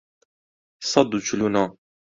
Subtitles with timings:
[0.91, 1.63] سەد و چل و نۆ